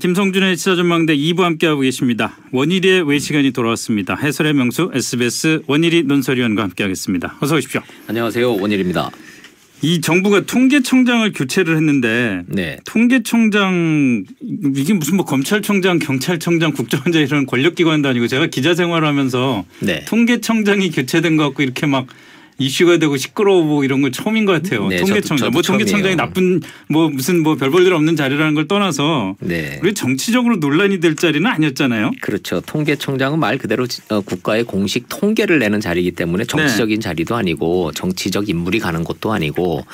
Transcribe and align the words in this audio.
김성준의 0.00 0.56
시사전망대 0.56 1.14
2부 1.14 1.42
함께하고 1.42 1.82
계십니다. 1.82 2.38
원일의 2.52 3.06
외 3.06 3.18
시간이 3.18 3.50
돌아왔습니다. 3.50 4.16
해설의 4.16 4.54
명수 4.54 4.90
SBS 4.94 5.60
원일이 5.66 6.04
논설위원과 6.04 6.62
함께하겠습니다. 6.62 7.36
어서 7.40 7.56
오십시오. 7.56 7.82
안녕하세요. 8.08 8.56
원일입니다. 8.56 9.10
이 9.82 10.00
정부가 10.00 10.40
통계청장을 10.46 11.30
교체를 11.32 11.76
했는데 11.76 12.42
네. 12.46 12.78
통계청장 12.86 14.24
이게 14.74 14.94
무슨 14.94 15.16
뭐 15.16 15.26
검찰청장, 15.26 15.98
경찰청장, 15.98 16.72
국정원장 16.72 17.20
이런 17.20 17.44
권력기관도 17.44 18.08
아니고 18.08 18.26
제가 18.26 18.46
기자 18.46 18.74
생활하면서 18.74 19.64
네. 19.80 20.04
통계청장이 20.06 20.92
교체된 20.92 21.36
것 21.36 21.44
같고 21.44 21.62
이렇게 21.62 21.84
막 21.84 22.06
이슈가 22.60 22.98
되고 22.98 23.16
시끄러워 23.16 23.82
이런 23.84 24.02
건 24.02 24.12
처음인 24.12 24.44
것 24.44 24.52
같아요. 24.52 24.86
네, 24.88 24.98
통계청장 24.98 25.36
저도- 25.36 25.38
저도 25.38 25.50
뭐 25.50 25.62
통계청장이. 25.62 26.14
나쁜 26.16 26.60
뭐 26.88 27.08
무슨 27.08 27.42
뭐 27.42 27.56
별 27.56 27.70
볼 27.70 27.86
일 27.86 27.94
없는 27.94 28.14
자리라는 28.16 28.54
걸 28.54 28.68
떠나서 28.68 29.34
네. 29.40 29.80
우리 29.82 29.94
정치적으로 29.94 30.56
논란이 30.56 31.00
될 31.00 31.16
자리는 31.16 31.44
아니었잖아요. 31.50 32.10
그렇죠. 32.20 32.60
통계청장은 32.60 33.38
말 33.40 33.56
그대로 33.56 33.86
지- 33.86 34.02
어, 34.10 34.20
국가의 34.20 34.64
공식 34.64 35.06
통계를 35.08 35.58
내는 35.58 35.80
자리이기 35.80 36.10
때문에 36.12 36.44
정치적인 36.44 37.00
자리도 37.00 37.34
아니고 37.34 37.92
정치적 37.92 38.48
인물이 38.50 38.78
가는 38.78 39.02
곳도 39.04 39.32
아니고 39.32 39.86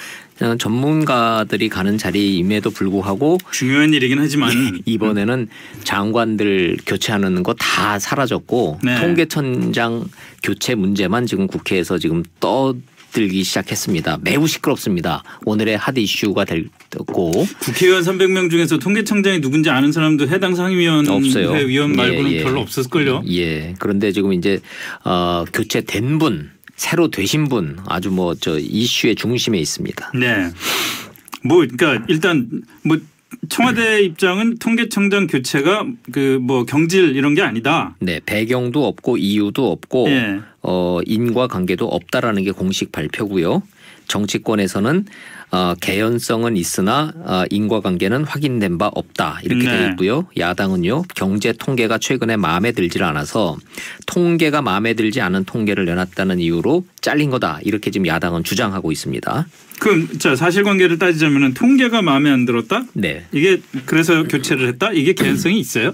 전문가들이 0.58 1.68
가는 1.68 1.96
자리임에도 1.98 2.70
불구하고 2.70 3.38
중요한 3.52 3.92
일이긴 3.95 4.18
하지만 4.18 4.80
이번에는 4.84 5.48
장관들 5.84 6.78
교체하는 6.86 7.42
거 7.42 7.54
다 7.76 7.98
사라졌고 7.98 8.80
네. 8.82 9.00
통계청장 9.00 10.04
교체 10.42 10.74
문제만 10.74 11.26
지금 11.26 11.46
국회에서 11.46 11.98
지금 11.98 12.22
떠 12.40 12.74
들기 13.12 13.45
시작했습니다. 13.45 14.18
매우 14.22 14.46
시끄럽습니다. 14.46 15.22
오늘의 15.46 15.78
핫 15.78 15.96
이슈가 15.96 16.45
됐고 16.45 17.46
국회의원 17.60 18.02
300명 18.02 18.50
중에서 18.50 18.78
통계청장이 18.78 19.40
누군지 19.40 19.70
아는 19.70 19.90
사람도 19.90 20.28
해당 20.28 20.54
상임위원회 20.54 21.10
없어요. 21.10 21.50
위원 21.66 21.96
말고는 21.96 22.30
예, 22.30 22.37
예. 22.37 22.42
별로 22.45 22.60
없었을걸요. 22.60 23.23
예. 23.30 23.74
그런데 23.78 24.12
지금 24.12 24.34
이제 24.34 24.60
어, 25.04 25.45
교체된 25.50 26.18
분, 26.18 26.50
새로 26.77 27.09
되신 27.10 27.49
분 27.49 27.79
아주 27.87 28.10
뭐 28.10 28.35
저 28.35 28.59
이슈의 28.59 29.15
중심에 29.16 29.59
있습니다. 29.59 30.13
네. 30.15 30.51
뭐 31.43 31.59
그러니까 31.59 32.05
일단 32.09 32.49
뭐 32.83 32.99
청와대 33.49 34.02
입장은 34.02 34.59
통계청장 34.59 35.27
교체가 35.27 35.87
그 36.13 36.38
뭐 36.41 36.65
경질 36.65 37.16
이런 37.16 37.35
게 37.35 37.43
아니다. 37.43 37.95
네, 37.99 38.21
배경도 38.24 38.87
없고 38.87 39.16
이유도 39.16 39.71
없고 39.73 40.07
예. 40.09 40.41
어, 40.68 40.98
인과 41.06 41.46
관계도 41.46 41.86
없다라는 41.86 42.42
게 42.42 42.50
공식 42.50 42.90
발표고요. 42.90 43.62
정치권에서는 44.09 45.04
어, 45.52 45.74
개연성은 45.80 46.56
있으나 46.56 47.12
어, 47.24 47.45
인과관계는 47.50 48.24
확인된 48.24 48.78
바 48.78 48.88
없다 48.92 49.40
이렇게 49.44 49.64
네. 49.64 49.76
되어 49.76 49.88
있고요. 49.90 50.26
야당은요 50.37 51.04
경제 51.14 51.52
통계가 51.52 51.98
최근에 51.98 52.37
마음에 52.37 52.72
들질 52.72 53.04
않아서 53.04 53.56
통계가 54.06 54.62
마음에 54.62 54.94
들지 54.94 55.20
않은 55.20 55.44
통계를 55.44 55.84
내놨다는 55.84 56.40
이유로 56.40 56.84
잘린 57.00 57.30
거다 57.30 57.60
이렇게 57.62 57.92
지금 57.92 58.09
야당은 58.09 58.42
주장하고 58.42 58.90
있습니다. 58.90 59.46
그럼 59.78 60.18
자 60.18 60.34
사실관계를 60.34 60.98
따지자면은 60.98 61.54
통계가 61.54 62.02
마음에 62.02 62.30
안 62.30 62.44
들었다. 62.44 62.84
네, 62.94 63.26
이게 63.32 63.60
그래서 63.84 64.25
교체를 64.25 64.66
했다. 64.69 64.92
이게 64.92 65.12
개연성이 65.12 65.60
있어요? 65.60 65.92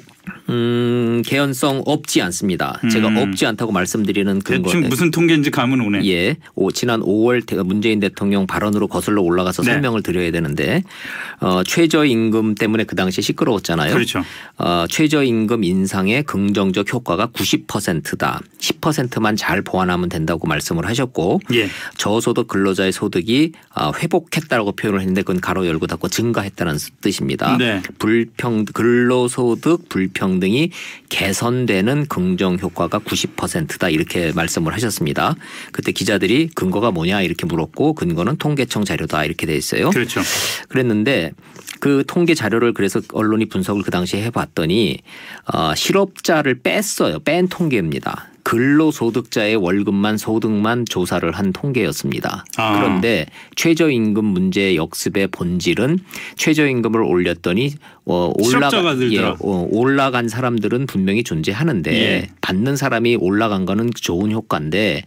음, 0.48 1.22
개연성 1.24 1.82
없지 1.86 2.20
않습니다. 2.22 2.80
제가 2.90 3.08
음. 3.08 3.16
없지 3.18 3.46
않다고 3.46 3.72
말씀드리는 3.72 4.40
근거 4.40 4.68
대충 4.70 4.88
무슨 4.88 5.10
통계인지 5.10 5.50
감은 5.50 5.80
오네. 5.80 6.06
예, 6.08 6.36
오, 6.54 6.70
지난 6.70 7.00
5월 7.00 7.44
대- 7.46 7.56
문재인 7.62 8.00
대통령 8.00 8.46
발언으로 8.46 8.86
거슬러 8.88 9.22
올라가서 9.22 9.62
네. 9.62 9.72
설명을 9.72 10.02
드려야 10.02 10.30
되는데 10.30 10.82
어, 11.40 11.62
최저임금 11.64 12.54
때문에 12.54 12.84
그 12.84 12.94
당시에 12.96 13.22
시끄러웠잖아요. 13.22 13.92
그렇죠. 13.94 14.22
어, 14.58 14.84
최저임금 14.88 15.64
인상의 15.64 16.22
긍정적 16.24 16.92
효과가 16.92 17.28
90%다. 17.28 18.40
10%만 18.58 19.36
잘 19.36 19.62
보완하면 19.62 20.08
된다고 20.08 20.46
말씀을 20.46 20.86
하셨고 20.86 21.40
예. 21.54 21.68
저소득 21.96 22.48
근로자의 22.48 22.92
소득이 22.92 23.52
아, 23.74 23.92
회복했다라고 23.96 24.72
표현을 24.72 25.00
했는데 25.00 25.22
그건 25.22 25.40
가로 25.40 25.66
열고 25.66 25.86
닫고 25.86 26.08
증가했다는 26.08 26.76
뜻입니다. 27.00 27.56
네. 27.56 27.82
불평 27.98 28.64
근로소득 28.66 29.88
불 29.88 30.11
평등이 30.12 30.70
개선되는 31.08 32.06
긍정 32.06 32.58
효과가 32.58 33.00
90%다 33.00 33.88
이렇게 33.88 34.32
말씀을 34.32 34.72
하셨습니다. 34.74 35.34
그때 35.72 35.92
기자들이 35.92 36.48
근거가 36.54 36.90
뭐냐 36.90 37.22
이렇게 37.22 37.46
물었고 37.46 37.94
근거는 37.94 38.36
통계청 38.36 38.84
자료다 38.84 39.24
이렇게 39.24 39.46
돼 39.46 39.56
있어요. 39.56 39.90
그렇죠. 39.90 40.20
그랬는데 40.68 41.32
그 41.80 42.04
통계 42.06 42.34
자료를 42.34 42.74
그래서 42.74 43.00
언론이 43.12 43.46
분석을 43.46 43.82
그 43.82 43.90
당시에 43.90 44.22
해봤더니 44.24 44.98
어, 45.52 45.74
실업자를 45.74 46.60
뺐어요. 46.60 47.18
뺀 47.20 47.48
통계입니다. 47.48 48.28
근로소득자의 48.44 49.56
월급만 49.56 50.18
소득만 50.18 50.84
조사를 50.84 51.30
한 51.32 51.52
통계였습니다. 51.52 52.44
아. 52.56 52.76
그런데 52.76 53.26
최저임금 53.56 54.24
문제 54.24 54.76
역습의 54.76 55.28
본질은 55.28 56.00
최저임금을 56.36 57.00
올렸더니 57.02 57.74
어, 58.04 58.32
올라가 58.36 58.96
예. 59.12 59.20
어, 59.40 59.68
올라간 59.70 60.28
사람들은 60.28 60.86
분명히 60.86 61.22
존재하는데 61.22 61.92
예. 61.94 62.28
받는 62.40 62.74
사람이 62.76 63.16
올라간 63.16 63.64
거는 63.64 63.90
좋은 63.94 64.32
효과인데 64.32 65.02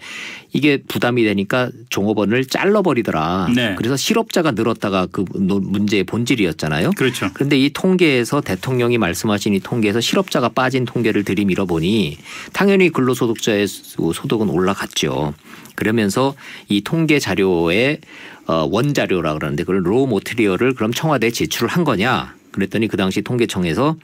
이게 0.53 0.77
부담이 0.87 1.25
되니까 1.25 1.69
종업원을 1.89 2.45
잘라버리더라. 2.45 3.49
네. 3.53 3.75
그래서 3.77 3.97
실업자가 3.97 4.51
늘었다가 4.51 5.07
그 5.11 5.25
노- 5.35 5.59
문제의 5.59 6.05
본질이었잖아요. 6.05 6.91
그렇죠. 6.91 7.29
그런데 7.33 7.57
이 7.59 7.69
통계에서 7.73 8.39
대통령이 8.39 8.97
말씀하신 8.97 9.53
이 9.55 9.59
통계에서 9.59 9.99
실업자가 9.99 10.47
빠진 10.49 10.85
통계를 10.85 11.25
들이밀어 11.25 11.65
보니 11.65 12.17
당연히 12.53 12.89
근로소득자의 12.89 13.67
소- 13.67 14.13
소득은 14.13 14.49
올라갔죠. 14.49 15.33
그러면서 15.75 16.35
이 16.69 16.79
통계 16.81 17.19
자료의 17.19 17.99
어, 18.47 18.65
원자료라 18.71 19.33
그러는데 19.33 19.63
그걸 19.63 19.85
로 19.85 20.05
모트리얼을 20.05 20.75
그럼 20.75 20.93
청와대에 20.93 21.31
제출을 21.31 21.67
한 21.67 21.83
거냐? 21.83 22.33
그랬더니 22.55 22.87
그 22.87 22.97
당시 22.97 23.21
통계청에서 23.21 23.97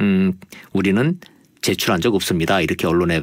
음 0.00 0.32
우리는 0.72 1.18
제출한 1.62 2.00
적 2.00 2.14
없습니다. 2.14 2.60
이렇게 2.60 2.86
언론에 2.88 3.22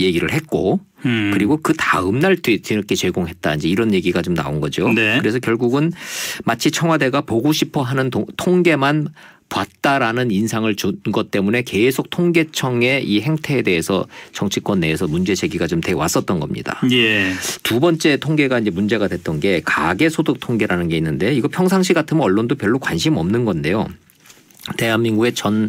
얘기를 0.00 0.32
했고 0.32 0.80
음. 1.04 1.30
그리고 1.34 1.58
그 1.60 1.74
다음 1.76 2.20
날 2.20 2.36
뒤- 2.36 2.62
뒤늦게 2.62 2.94
제공했다 2.94 3.56
이제 3.56 3.68
이런 3.68 3.92
얘기가 3.92 4.22
좀 4.22 4.34
나온 4.34 4.60
거죠. 4.60 4.88
네. 4.92 5.18
그래서 5.18 5.38
결국은 5.40 5.92
마치 6.44 6.70
청와대가 6.70 7.22
보고 7.22 7.52
싶어 7.52 7.82
하는 7.82 8.08
동- 8.10 8.26
통계만 8.36 9.08
봤다라는 9.48 10.30
인상을 10.30 10.74
준 10.76 11.02
것 11.12 11.30
때문에 11.30 11.60
계속 11.62 12.08
통계청의 12.08 13.04
이 13.06 13.20
행태에 13.20 13.60
대해서 13.62 14.06
정치권 14.32 14.80
내에서 14.80 15.06
문제 15.08 15.34
제기가 15.34 15.66
좀 15.66 15.80
돼 15.82 15.92
왔었던 15.92 16.38
겁니다. 16.40 16.80
예. 16.92 17.32
두 17.64 17.78
번째 17.80 18.16
통계가 18.16 18.60
이제 18.60 18.70
문제가 18.70 19.08
됐던 19.08 19.40
게 19.40 19.60
가계 19.64 20.08
소득 20.08 20.38
통계라는 20.40 20.88
게 20.88 20.96
있는데 20.96 21.34
이거 21.34 21.48
평상시 21.48 21.92
같으면 21.92 22.22
언론도 22.22 22.54
별로 22.54 22.78
관심 22.78 23.16
없는 23.18 23.44
건데요. 23.44 23.88
대한민국의 24.76 25.34
전 25.34 25.68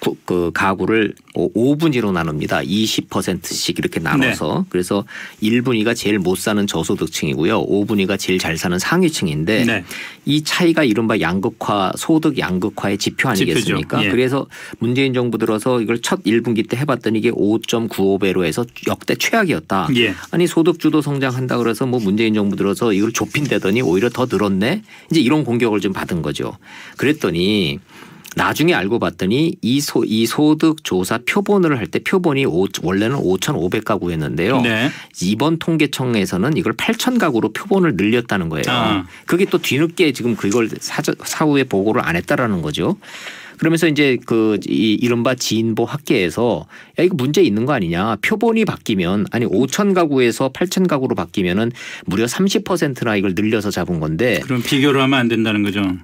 구- 0.00 0.16
그 0.24 0.50
가구를 0.52 1.14
5분위로 1.36 2.10
나눕니다. 2.10 2.62
20%씩 2.62 3.78
이렇게 3.78 4.00
나눠서 4.00 4.66
그래서 4.68 5.04
1분위가 5.40 5.94
제일 5.94 6.18
못 6.18 6.36
사는 6.38 6.66
저소득층이고요. 6.66 7.64
5분위가 7.68 8.18
제일 8.18 8.40
잘 8.40 8.58
사는 8.58 8.76
상위층인데 8.80 9.64
네. 9.64 9.84
이 10.24 10.42
차이가 10.42 10.82
이른바 10.82 11.20
양극화 11.20 11.92
소득 11.96 12.36
양극화의 12.36 12.98
지표 12.98 13.28
아니겠습니까? 13.28 14.04
예. 14.04 14.10
그래서 14.10 14.48
문재인 14.80 15.14
정부 15.14 15.38
들어서 15.38 15.80
이걸 15.80 16.02
첫 16.02 16.24
1분기 16.24 16.68
때 16.68 16.76
해봤더니 16.78 17.20
이게 17.20 17.30
5.95배로 17.30 18.44
해서 18.44 18.66
역대 18.88 19.14
최악이었다. 19.14 19.88
예. 19.98 20.14
아니 20.32 20.48
소득 20.48 20.80
주도 20.80 21.00
성장한다 21.00 21.58
그래서 21.58 21.86
뭐 21.86 22.00
문재인 22.00 22.34
정부 22.34 22.56
들어서 22.56 22.92
이걸 22.92 23.12
좁힌다더니 23.12 23.82
오히려 23.82 24.08
더 24.08 24.26
늘었네. 24.28 24.82
이제 25.12 25.20
이런 25.20 25.44
공격을 25.44 25.78
좀 25.78 25.92
받은 25.92 26.22
거죠. 26.22 26.58
그랬더니 26.96 27.78
나중에 28.36 28.72
알고 28.74 28.98
봤더니 28.98 29.56
이, 29.60 29.80
소, 29.80 30.04
이 30.04 30.26
소득 30.26 30.84
조사 30.84 31.18
표본을 31.26 31.78
할 31.78 31.86
때 31.86 31.98
표본이 31.98 32.46
오, 32.46 32.66
원래는 32.82 33.16
5,500가구였는데요. 33.16 34.62
네. 34.62 34.90
이번 35.20 35.58
통계청에서는 35.58 36.56
이걸 36.56 36.72
8천 36.74 37.18
가구로 37.18 37.52
표본을 37.52 37.96
늘렸다는 37.96 38.48
거예요. 38.48 38.62
아. 38.68 39.06
그게 39.26 39.44
또 39.44 39.58
뒤늦게 39.58 40.12
지금 40.12 40.36
그걸 40.36 40.68
사저, 40.80 41.12
사후에 41.24 41.64
보고를 41.64 42.02
안 42.04 42.16
했다라는 42.16 42.62
거죠. 42.62 42.96
그러면서 43.58 43.86
이제 43.86 44.16
그 44.26 44.58
이- 44.66 44.94
이른바 45.00 45.34
진보 45.36 45.84
학계에서 45.84 46.66
야 46.98 47.02
이거 47.04 47.14
문제 47.14 47.42
있는 47.42 47.64
거 47.64 47.72
아니냐 47.74 48.16
표본이 48.22 48.64
바뀌면 48.64 49.26
아니 49.30 49.46
5천 49.46 49.94
가구에서 49.94 50.48
8천 50.52 50.88
가구로 50.88 51.14
바뀌면은 51.14 51.70
무려 52.06 52.24
30%나 52.24 53.14
이걸 53.16 53.34
늘려서 53.36 53.70
잡은 53.70 54.00
건데 54.00 54.40
그럼 54.42 54.62
비교를 54.62 55.00
하면 55.02 55.18
안 55.20 55.28
된다는 55.28 55.62
거죠. 55.62 55.96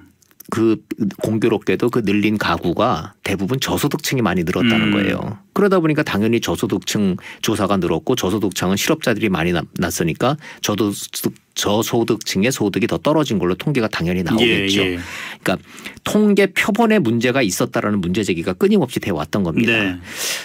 그 0.49 0.77
공교롭게도 1.23 1.89
그 1.89 2.01
늘린 2.05 2.37
가구가 2.37 3.13
대부분 3.23 3.59
저소득층이 3.59 4.21
많이 4.21 4.43
늘었다는 4.43 4.87
음. 4.87 4.91
거예요. 4.91 5.37
그러다 5.53 5.79
보니까 5.79 6.03
당연히 6.03 6.39
저소득층 6.41 7.17
조사가 7.41 7.77
늘었고 7.77 8.15
저소득층은 8.15 8.75
실업자들이 8.77 9.29
많이 9.29 9.51
나- 9.51 9.63
났으니까 9.77 10.37
저소득 10.61 11.33
저소득층의 11.59 12.51
소득이 12.51 12.87
더 12.87 12.97
떨어진 12.97 13.37
걸로 13.37 13.53
통계가 13.53 13.89
당연히 13.89 14.23
나오겠죠. 14.23 14.81
예, 14.81 14.93
예. 14.93 14.99
그러니까 15.41 15.67
통계 16.05 16.47
표본에 16.47 16.99
문제가 16.99 17.41
있었다라는 17.41 17.99
문제 17.99 18.23
제기가 18.23 18.53
끊임없이 18.53 18.99
돼 18.99 19.11
왔던 19.11 19.43
겁니다. 19.43 19.71
네. 19.73 19.97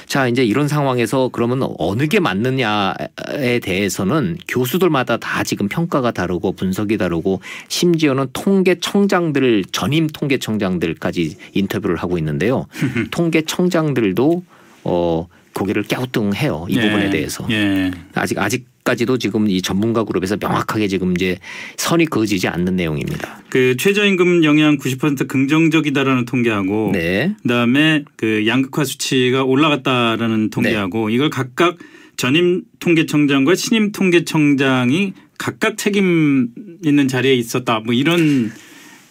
자, 0.06 0.26
이제 0.26 0.44
이런 0.44 0.66
상황에서 0.66 1.30
그러면 1.32 1.68
어느 1.78 2.08
게 2.08 2.18
맞느냐에 2.18 3.60
대해서는 3.62 4.38
교수들마다 4.48 5.18
다 5.18 5.44
지금 5.44 5.68
평가가 5.68 6.10
다르고 6.10 6.52
분석이 6.52 6.98
다르고 6.98 7.40
심지어는 7.68 8.26
통계청장들 8.32 9.64
전임 9.70 10.08
통계청장들까지 10.08 11.36
인터뷰를 11.52 11.96
하고 11.96 12.18
있는데요. 12.18 12.66
통계청장들도 13.12 14.42
어 14.84 15.28
고개를 15.54 15.84
갸우뚱해요 15.84 16.66
이 16.68 16.76
예, 16.76 16.80
부분에 16.80 17.10
대해서 17.10 17.46
예. 17.50 17.92
아직 18.14 18.38
아직 18.38 18.73
까지도 18.84 19.16
지금 19.16 19.48
이 19.48 19.62
전문가 19.62 20.04
그룹에서 20.04 20.36
명확하게 20.38 20.88
지금 20.88 21.12
이제 21.12 21.38
선이 21.78 22.04
그어지지 22.04 22.48
않는 22.48 22.76
내용입니다. 22.76 23.42
그 23.48 23.76
최저임금 23.78 24.44
영향 24.44 24.76
90% 24.76 25.26
긍정적이다라는 25.26 26.26
통계하고 26.26 26.90
네, 26.92 27.34
그다음에 27.42 28.04
그 28.16 28.46
양극화 28.46 28.84
수치가 28.84 29.42
올라갔다라는 29.42 30.50
통계하고 30.50 31.08
네. 31.08 31.14
이걸 31.14 31.30
각각 31.30 31.78
전임 32.18 32.62
통계청장과 32.78 33.54
신임 33.54 33.90
통계청장이 33.90 35.14
각각 35.38 35.78
책임 35.78 36.50
있는 36.84 37.08
자리에 37.08 37.34
있었다. 37.34 37.80
뭐 37.80 37.94
이런 37.94 38.52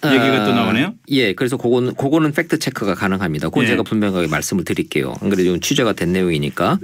얘기가 0.07 0.45
또 0.45 0.51
아, 0.51 0.55
나오네요. 0.55 0.93
예, 1.09 1.33
그래서 1.33 1.57
그거는 1.57 1.95
그거는 1.95 2.31
팩트 2.31 2.59
체크가 2.59 2.95
가능합니다. 2.95 3.49
그건 3.49 3.63
예. 3.63 3.67
제가 3.69 3.83
분명하게 3.83 4.27
말씀을 4.27 4.63
드릴게요. 4.63 5.15
안 5.21 5.29
그래도 5.29 5.57
취재가 5.59 5.93
된 5.93 6.11
내용이니까 6.11 6.79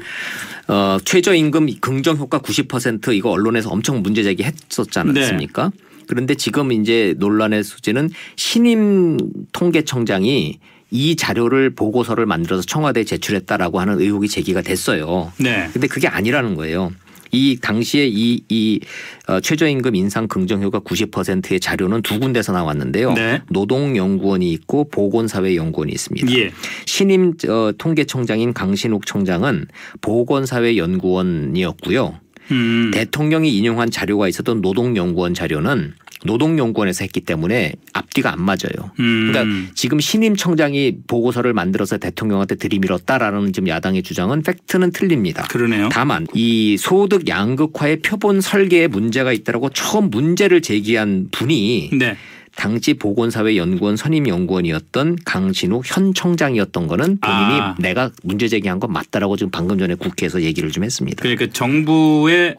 어, 0.67 0.97
최저임금 1.03 1.79
긍정 1.81 2.17
효과 2.17 2.39
90% 2.39 3.13
이거 3.13 3.31
언론에서 3.31 3.69
엄청 3.69 4.01
문제 4.01 4.23
제기했었지 4.23 4.91
네. 4.91 4.99
않았습니까? 4.99 5.71
그런데 6.07 6.35
지금 6.35 6.71
이제 6.71 7.13
논란의 7.17 7.63
소지는 7.63 8.09
신임 8.35 9.17
통계청장이 9.51 10.59
이 10.91 11.15
자료를 11.15 11.75
보고서를 11.75 12.25
만들어서 12.25 12.63
청와대에 12.63 13.03
제출했다라고 13.03 13.79
하는 13.79 13.99
의혹이 13.99 14.27
제기가 14.27 14.61
됐어요. 14.61 15.31
네. 15.37 15.69
근데 15.71 15.87
그게 15.87 16.07
아니라는 16.07 16.55
거예요. 16.55 16.91
이 17.31 17.57
당시에 17.61 18.07
이, 18.07 18.41
이 18.49 18.79
어, 19.27 19.39
최저임금 19.39 19.95
인상 19.95 20.27
긍정효과 20.27 20.79
90%의 20.79 21.59
자료는 21.59 22.01
두 22.01 22.19
군데서 22.19 22.51
나왔는데요. 22.51 23.13
네. 23.13 23.41
노동연구원이 23.49 24.51
있고 24.53 24.89
보건사회연구원이 24.89 25.91
있습니다. 25.91 26.31
예. 26.37 26.51
신임 26.85 27.33
어, 27.47 27.71
통계청장인 27.77 28.53
강신욱 28.53 29.05
청장은 29.05 29.67
보건사회연구원이었고요. 30.01 32.19
음. 32.51 32.91
대통령이 32.93 33.55
인용한 33.55 33.91
자료가 33.91 34.27
있었던 34.27 34.61
노동연구원 34.61 35.33
자료는 35.33 35.93
노동연구원에서 36.25 37.03
했기 37.03 37.21
때문에 37.21 37.73
앞뒤가 37.93 38.33
안 38.33 38.41
맞아요. 38.41 38.91
음. 38.99 39.31
그러니까 39.31 39.71
지금 39.75 39.99
신임 39.99 40.35
청장이 40.35 40.97
보고서를 41.07 41.53
만들어서 41.53 41.97
대통령한테 41.97 42.55
들이밀었다라는 42.55 43.53
지금 43.53 43.67
야당의 43.69 44.03
주장은 44.03 44.43
팩트는 44.43 44.91
틀립니다. 44.91 45.43
그러네요. 45.49 45.89
다만 45.91 46.27
이 46.33 46.77
소득 46.77 47.27
양극화의 47.27 48.01
표본 48.01 48.41
설계에 48.41 48.87
문제가 48.87 49.31
있다라고 49.31 49.69
처음 49.69 50.09
문제를 50.09 50.61
제기한 50.61 51.29
분이 51.31 51.91
네. 51.93 52.15
당시 52.55 52.93
보건사회연구원 52.95 53.95
선임연구원이었던 53.95 55.19
강진욱 55.23 55.83
현 55.85 56.13
청장이었던 56.13 56.87
거는 56.87 57.19
본인이 57.21 57.61
아. 57.61 57.75
내가 57.79 58.11
문제 58.23 58.49
제기한 58.49 58.81
건 58.81 58.91
맞다라고 58.91 59.37
지금 59.37 59.49
방금 59.49 59.77
전에 59.77 59.95
국회에서 59.95 60.41
얘기를 60.41 60.69
좀 60.69 60.83
했습니다. 60.83 61.21
그러니까 61.21 61.47
정부의 61.53 62.57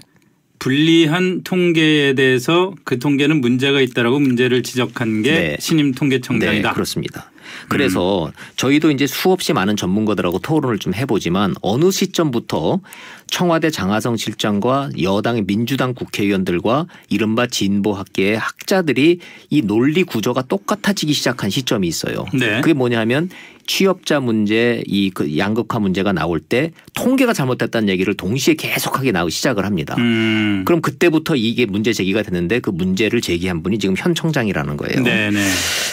불리한 0.61 1.43
통계에 1.43 2.15
대해서 2.15 2.73
그 2.85 2.99
통계는 2.99 3.41
문제가 3.41 3.81
있다라고 3.81 4.21
문제를 4.21 4.63
지적한 4.63 5.23
게 5.23 5.33
네. 5.33 5.57
신임 5.59 5.93
통계청장이다. 5.93 6.69
네, 6.69 6.75
그렇습니다. 6.75 7.31
그래서 7.69 8.31
저희도 8.57 8.91
이제 8.91 9.07
수없이 9.07 9.53
많은 9.53 9.77
전문가들하고 9.77 10.39
토론을 10.39 10.79
좀 10.79 10.95
해보지만 10.95 11.55
어느 11.63 11.91
시점부터 11.91 12.81
청와대 13.27 13.71
장하성 13.71 14.17
실장과 14.17 14.91
여당의 15.01 15.47
민주당 15.47 15.95
국회의원들과 15.95 16.87
이른바 17.09 17.47
진보학계의 17.47 18.39
학자들이 18.39 19.19
이 19.51 19.63
논리 19.63 20.05
구조가 20.05 20.43
똑같아지기 20.43 21.13
시작한 21.13 21.51
시점이 21.51 21.89
있어요. 21.89 22.27
네. 22.33 22.61
그게 22.61 22.73
뭐냐면 22.73 23.31
취업자 23.75 24.19
문제, 24.19 24.83
이 24.89 25.11
그 25.15 25.39
양극화 25.39 25.79
문제가 25.79 26.13
나올 26.13 26.41
때 26.41 26.73
통계가 26.95 27.33
잘못됐다는 27.33 27.89
얘기를 27.89 28.15
동시에 28.15 28.55
계속하게 28.55 29.13
나오기 29.13 29.31
시작을 29.31 29.65
합니다. 29.65 29.95
음. 29.99 30.65
그럼 30.67 30.81
그때부터 30.81 31.37
이게 31.37 31.67
문제 31.67 31.93
제기가 31.93 32.23
됐는데 32.23 32.59
그 32.59 32.71
문제를 32.71 33.21
제기한 33.21 33.63
분이 33.63 33.79
지금 33.79 33.95
현 33.97 34.13
청장이라는 34.15 34.77
거예요. 34.77 35.05
네네. 35.05 35.45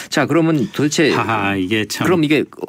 자 0.08 0.26
그러면 0.26 0.68
도대체 0.72 1.10
하하 1.12 1.54
이게 1.54 1.86
참. 1.86 2.04
그럼 2.04 2.24
이게 2.24 2.42
그- 2.50 2.66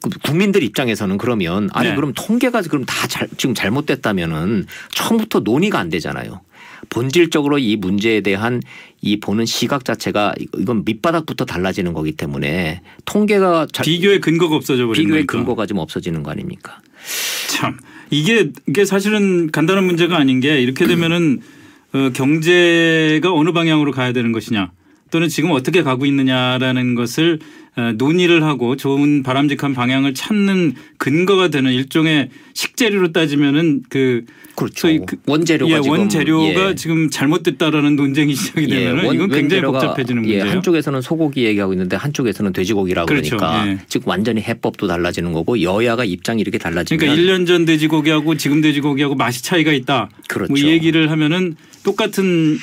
그 0.00 0.10
국민들 0.22 0.62
입장에서는 0.62 1.18
그러면 1.18 1.68
아니 1.74 1.90
네. 1.90 1.94
그럼 1.94 2.12
통계가 2.14 2.62
그럼 2.62 2.84
다 2.86 3.06
잘, 3.08 3.28
지금 3.36 3.54
잘못됐다면은 3.54 4.66
처음부터 4.94 5.40
논의가 5.40 5.78
안 5.78 5.90
되잖아요. 5.90 6.40
본질적으로 6.88 7.58
이 7.58 7.76
문제에 7.76 8.20
대한 8.20 8.62
이 9.02 9.20
보는 9.20 9.46
시각 9.46 9.84
자체가 9.84 10.34
이건 10.58 10.84
밑바닥부터 10.84 11.44
달라지는 11.44 11.92
거기 11.92 12.12
때문에 12.12 12.82
통계가 13.04 13.66
잘, 13.72 13.84
비교의 13.84 14.20
근거가 14.20 14.56
없어져 14.56 14.86
버리는 14.86 15.04
비교의 15.04 15.26
거니까. 15.26 15.38
근거가 15.38 15.66
좀 15.66 15.78
없어지는 15.78 16.22
거 16.22 16.30
아닙니까? 16.30 16.80
참 17.48 17.78
이게 18.10 18.50
이게 18.66 18.84
사실은 18.84 19.50
간단한 19.50 19.84
문제가 19.84 20.16
아닌 20.16 20.40
게 20.40 20.60
이렇게 20.60 20.86
되면은 20.86 21.40
어, 21.92 22.10
경제가 22.14 23.32
어느 23.32 23.52
방향으로 23.52 23.92
가야 23.92 24.12
되는 24.12 24.32
것이냐 24.32 24.70
또는 25.10 25.28
지금 25.28 25.50
어떻게 25.50 25.82
가고 25.82 26.06
있느냐라는 26.06 26.94
것을 26.94 27.40
어, 27.40 27.59
논의를 27.96 28.42
하고 28.42 28.76
좋은 28.76 29.22
바람직한 29.22 29.74
방향을 29.74 30.12
찾는 30.14 30.74
근거가 30.98 31.48
되는 31.48 31.72
일종의 31.72 32.28
식재료로 32.54 33.12
따지면은 33.12 33.82
그 33.88 34.24
그렇죠. 34.56 34.74
소위 34.88 35.00
그- 35.06 35.16
원재료가 35.26 35.78
예, 35.78 35.80
지금 35.80 35.98
원재료가 35.98 36.70
예. 36.70 36.74
지금 36.74 37.08
잘못됐다라는 37.08 37.96
논쟁이 37.96 38.34
시작이 38.34 38.66
예, 38.70 38.74
되면은 38.80 39.04
원- 39.06 39.14
이건 39.14 39.30
굉장히 39.30 39.62
복잡해지는 39.62 40.24
예, 40.26 40.32
문제예요. 40.36 40.52
한쪽에서는 40.56 41.00
소고기 41.00 41.44
얘기하고 41.44 41.72
있는데 41.72 41.96
한쪽에서는 41.96 42.52
돼지고기라고 42.52 43.06
그렇죠. 43.06 43.36
그러니까 43.38 43.68
예. 43.68 43.78
즉 43.88 44.02
완전히 44.06 44.42
해법도 44.42 44.86
달라지는 44.86 45.32
거고 45.32 45.62
여야가 45.62 46.04
입장이 46.04 46.40
이렇게 46.42 46.58
달라지면 46.58 46.98
그러니까 46.98 47.22
1년 47.22 47.46
전 47.46 47.64
돼지고기하고 47.64 48.36
지금 48.36 48.60
돼지고기하고 48.60 49.14
맛이 49.14 49.42
차이가 49.42 49.72
있다. 49.72 50.10
그렇죠. 50.28 50.52
뭐 50.52 50.60
이 50.60 50.66
얘기를 50.68 51.10
하면은 51.10 51.56
똑같은 51.82 52.58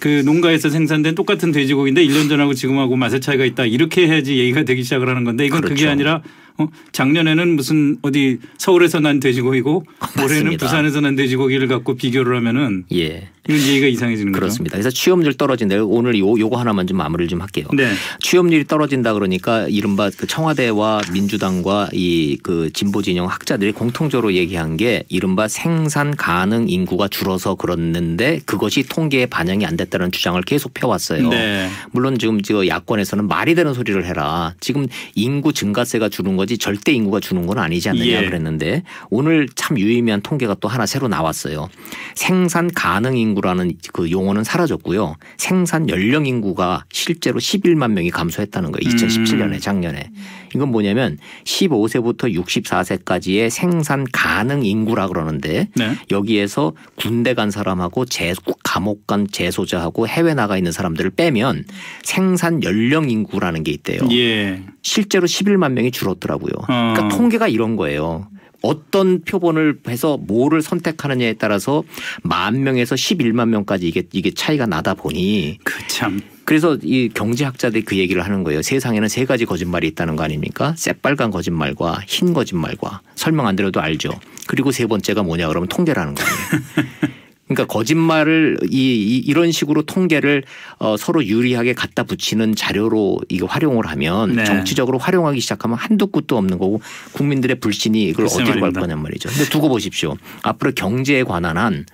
그 0.00 0.22
농가에서 0.24 0.70
생산된 0.70 1.14
똑같은 1.14 1.52
돼지고기인데 1.52 2.04
1년 2.06 2.28
전하고 2.28 2.54
지금하고 2.54 2.96
맛의 2.96 3.20
차이가 3.20 3.44
있다. 3.44 3.66
이렇게 3.66 4.06
해야지 4.06 4.38
얘기가 4.38 4.62
되기 4.64 4.82
시작을 4.82 5.08
하는 5.08 5.24
건데 5.24 5.46
이건 5.46 5.60
그게 5.60 5.74
그렇죠. 5.74 5.90
아니라 5.90 6.22
어, 6.58 6.68
작년에는 6.92 7.56
무슨 7.56 7.98
어디 8.02 8.38
서울에서 8.58 9.00
난 9.00 9.20
돼지고기고 9.20 9.84
올해는 10.16 10.44
맞습니다. 10.44 10.66
부산에서 10.66 11.00
난 11.00 11.16
돼지고기를 11.16 11.68
갖고 11.68 11.94
비교를 11.96 12.36
하면은 12.36 12.84
예. 12.92 13.28
이건 13.48 13.60
얘기가 13.60 13.86
이상해지는 13.86 14.32
거죠. 14.32 14.40
그렇습니다. 14.40 14.74
그래서 14.74 14.90
취업률 14.90 15.34
떨어진다. 15.34 15.76
오늘 15.84 16.18
요 16.18 16.36
요거 16.36 16.56
하나만 16.56 16.88
좀 16.88 16.96
마무리를 16.96 17.28
좀 17.28 17.40
할게요. 17.40 17.66
네. 17.76 17.92
취업률이 18.20 18.66
떨어진다 18.66 19.12
그러니까 19.14 19.68
이른바 19.68 20.10
그 20.16 20.26
청와대와 20.26 21.02
민주당과 21.12 21.90
이 21.92 22.36
그 22.42 22.70
진보 22.72 23.02
진영 23.02 23.26
학자들이 23.26 23.72
공통적으로 23.72 24.32
얘기한 24.34 24.76
게 24.76 25.02
이른바 25.08 25.48
생산 25.48 26.14
가능 26.16 26.68
인구가 26.68 27.08
줄어서 27.08 27.54
그렇는데 27.56 28.40
그것이 28.46 28.84
통계에 28.88 29.26
반영이 29.26 29.66
안 29.66 29.76
됐다는 29.76 30.12
주장을 30.12 30.40
계속 30.42 30.74
펴왔어요. 30.74 31.28
네. 31.28 31.68
물론 31.90 32.18
지금 32.18 32.40
저 32.42 32.66
야권에서는 32.66 33.26
말이 33.26 33.54
되는 33.54 33.74
소리를 33.74 34.04
해라. 34.04 34.54
지금 34.60 34.86
인구 35.14 35.52
증가세가 35.52 36.08
주는 36.08 36.36
거지 36.46 36.56
절대 36.56 36.92
인구가 36.92 37.18
주는 37.20 37.44
건 37.46 37.58
아니지 37.58 37.88
않느냐 37.90 38.22
예. 38.22 38.24
그랬는데 38.24 38.84
오늘 39.10 39.48
참 39.54 39.78
유의미한 39.78 40.22
통계가 40.22 40.56
또 40.60 40.68
하나 40.68 40.86
새로 40.86 41.08
나왔어요. 41.08 41.68
생산 42.14 42.70
가능 42.72 43.16
인구라는 43.16 43.72
그 43.92 44.10
용어는 44.10 44.44
사라졌고요. 44.44 45.16
생산 45.36 45.88
연령 45.88 46.24
인구가 46.24 46.84
실제로 46.90 47.40
11만 47.40 47.90
명이 47.92 48.10
감소했다는 48.10 48.70
거예요. 48.72 48.88
2017년에 48.88 49.54
음. 49.54 49.58
작년에. 49.58 50.10
이건 50.56 50.70
뭐냐면 50.70 51.18
15세부터 51.44 52.34
64세까지의 52.34 53.50
생산 53.50 54.06
가능 54.10 54.64
인구라 54.64 55.08
그러는데 55.08 55.68
네. 55.76 55.96
여기에서 56.10 56.72
군대 56.96 57.34
간 57.34 57.50
사람하고 57.50 58.06
재, 58.06 58.32
감옥 58.64 59.06
간 59.06 59.26
재소자하고 59.30 60.08
해외 60.08 60.34
나가 60.34 60.56
있는 60.56 60.72
사람들을 60.72 61.10
빼면 61.10 61.64
생산 62.02 62.62
연령 62.62 63.10
인구라는 63.10 63.62
게 63.62 63.72
있대요. 63.72 64.00
예. 64.10 64.62
실제로 64.82 65.26
11만 65.26 65.72
명이 65.72 65.90
줄었더라고요. 65.90 66.52
어. 66.68 66.94
그러니까 66.94 67.08
통계가 67.08 67.48
이런 67.48 67.76
거예요. 67.76 68.28
어떤 68.62 69.22
표본을 69.22 69.80
해서 69.88 70.16
뭐를 70.16 70.62
선택하느냐에 70.62 71.34
따라서 71.34 71.84
만 72.22 72.62
명에서 72.64 72.94
11만 72.94 73.48
명까지 73.50 73.86
이게 73.86 74.04
이게 74.12 74.30
차이가 74.32 74.66
나다 74.66 74.94
보니 74.94 75.58
그참 75.62 76.20
그래서 76.46 76.78
이 76.80 77.10
경제학자들이 77.12 77.82
그 77.82 77.96
얘기를 77.96 78.24
하는 78.24 78.44
거예요. 78.44 78.62
세상에는 78.62 79.08
세 79.08 79.24
가지 79.24 79.44
거짓말이 79.44 79.88
있다는 79.88 80.14
거 80.14 80.22
아닙니까? 80.22 80.74
새빨간 80.78 81.32
거짓말과 81.32 82.02
흰 82.06 82.32
거짓말과 82.32 83.02
설명 83.16 83.48
안 83.48 83.56
드려도 83.56 83.80
알죠. 83.80 84.10
그리고 84.46 84.70
세 84.70 84.86
번째가 84.86 85.24
뭐냐 85.24 85.48
그러면 85.48 85.68
통계라는 85.68 86.14
거예요. 86.14 86.30
그러니까 87.48 87.66
거짓말을 87.66 88.58
이, 88.70 88.76
이 88.76 89.18
이런 89.18 89.50
식으로 89.50 89.82
통계를 89.82 90.44
어, 90.78 90.96
서로 90.96 91.24
유리하게 91.24 91.74
갖다 91.74 92.04
붙이는 92.04 92.54
자료로 92.54 93.20
이거 93.28 93.46
활용을 93.46 93.86
하면 93.86 94.36
네. 94.36 94.44
정치적으로 94.44 94.98
활용하기 94.98 95.40
시작하면 95.40 95.76
한두 95.76 96.06
끝도 96.06 96.36
없는 96.36 96.58
거고 96.58 96.80
국민들의 97.12 97.58
불신이 97.58 98.04
이걸 98.04 98.26
어디로 98.26 98.44
갈 98.44 98.60
말입니다. 98.60 98.80
거냔 98.80 99.02
말이죠. 99.02 99.28
근데 99.30 99.44
두고 99.50 99.68
보십시오. 99.68 100.16
앞으로 100.42 100.72
경제에 100.76 101.24
관한 101.24 101.56
한 101.56 101.86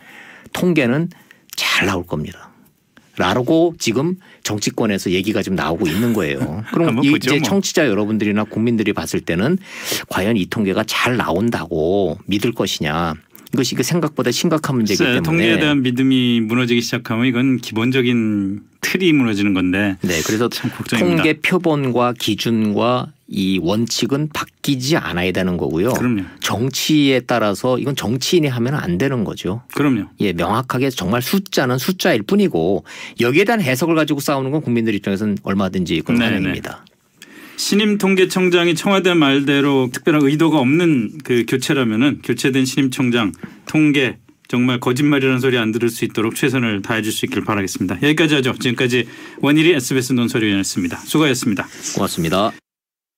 통계는 0.53 1.09
잘 1.57 1.87
나올 1.87 2.07
겁니다. 2.07 2.52
라고 3.19 3.75
지금 3.79 4.17
정치권에서 4.43 5.11
얘기가 5.11 5.43
좀 5.43 5.55
나오고 5.55 5.87
있는 5.87 6.13
거예요. 6.15 6.65
그럼 6.73 7.05
이- 7.05 7.13
이제 7.17 7.39
뭐. 7.39 7.43
청취자 7.43 7.87
여러분들이나 7.89 8.45
국민들이 8.45 8.93
봤을 8.93 9.21
때는 9.21 9.59
과연 10.09 10.37
이 10.37 10.47
통계가 10.47 10.85
잘 10.85 11.17
나온다고 11.17 12.19
믿을 12.27 12.53
것이냐. 12.53 13.15
이것이 13.53 13.75
그 13.75 13.83
생각보다 13.83 14.31
심각한 14.31 14.77
문제이기 14.77 15.03
때문에 15.05 15.21
통계에 15.21 15.59
대한 15.59 15.83
믿음이 15.83 16.41
무너지기 16.41 16.81
시작하면 16.81 17.27
이건 17.27 17.59
기본적인 17.59 18.61
틀이 18.83 19.13
무너지는 19.15 19.55
건데 19.55 19.97
네, 20.03 20.21
그래서 20.27 20.49
참 20.51 20.71
걱정입니다. 20.71 21.23
통계 21.23 21.41
표본과 21.41 22.13
기준과 22.19 23.09
이 23.29 23.59
원칙은 23.63 24.29
바뀌지 24.35 24.99
않아야 24.99 25.33
되는 25.33 25.57
거고요. 25.57 25.95
그럼요. 25.95 26.25
정치에 26.41 27.21
따라서 27.21 27.79
이건 27.79 27.97
정치인이 27.97 28.47
하면 28.47 28.75
안 28.75 28.99
되는 28.99 29.25
거죠. 29.25 29.63
그럼요. 29.75 30.09
예, 30.21 30.35
명확하게 30.35 30.91
정말 30.91 31.23
숫자는 31.23 31.79
숫자일 31.79 32.23
뿐이고 32.23 32.85
여기에 33.21 33.45
대한 33.45 33.63
해석을 33.63 33.95
가지고 33.95 34.21
싸우는 34.21 34.51
건 34.51 34.61
국민들 34.61 34.95
입장에서는 34.95 35.39
얼마든지 35.43 36.03
네네. 36.07 36.25
환영입니다. 36.25 36.85
신임 37.57 37.97
통계청장이 37.97 38.75
청와대 38.75 39.15
말대로 39.15 39.89
특별한 39.93 40.23
의도가 40.23 40.59
없는 40.59 41.19
그 41.25 41.45
교체라면은 41.49 42.21
교체된 42.23 42.65
신임 42.67 42.91
청장 42.91 43.33
통계 43.67 44.19
정말 44.53 44.79
거짓말이라는 44.81 45.41
소리 45.41 45.57
안 45.57 45.73
들을 45.73 45.89
수 45.89 46.05
있도록 46.05 46.35
최선을 46.35 46.83
다해 46.83 47.01
줄 47.01 47.11
수 47.11 47.25
있길 47.25 47.43
바라겠습니다. 47.43 47.97
여기까지 48.03 48.35
하죠. 48.35 48.53
지금까지 48.53 49.09
원일이 49.41 49.73
SBS 49.73 50.13
논설위원이었습니다. 50.13 50.99
수고하셨습니다. 50.99 51.67
고맙습니다. 51.95 52.62